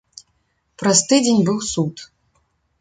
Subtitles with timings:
[0.83, 1.95] Праз тыдзень быў суд.